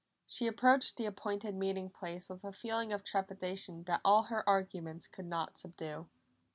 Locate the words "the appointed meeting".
0.97-1.91